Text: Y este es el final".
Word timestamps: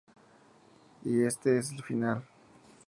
Y 1.03 1.21
este 1.25 1.59
es 1.59 1.71
el 1.73 1.83
final". 1.83 2.23